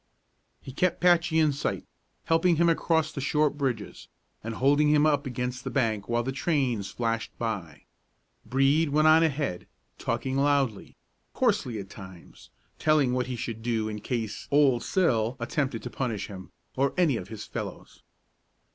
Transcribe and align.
He 0.63 0.71
kept 0.73 0.99
Patchy 0.99 1.37
in 1.37 1.51
sight, 1.53 1.85
helping 2.23 2.55
him 2.55 2.69
across 2.69 3.11
the 3.11 3.21
short 3.21 3.55
bridges, 3.55 4.07
and 4.43 4.55
holding 4.55 4.87
him 4.89 5.05
up 5.05 5.27
against 5.27 5.63
the 5.63 5.69
bank 5.69 6.09
while 6.09 6.23
the 6.23 6.31
trains 6.31 6.89
flashed 6.89 7.29
by. 7.37 7.83
Brede 8.43 8.89
went 8.89 9.07
on 9.07 9.21
ahead, 9.21 9.67
talking 9.99 10.37
loudly, 10.37 10.95
coarsely 11.33 11.77
at 11.77 11.91
times, 11.91 12.49
telling 12.79 13.13
what 13.13 13.27
he 13.27 13.35
should 13.35 13.61
do 13.61 13.87
in 13.89 14.01
case 14.01 14.47
"Old 14.49 14.81
Sil" 14.81 15.37
attempted 15.39 15.83
to 15.83 15.91
punish 15.91 16.25
him, 16.29 16.49
or 16.75 16.95
any 16.97 17.15
of 17.15 17.27
his 17.27 17.45
fellows. 17.45 18.01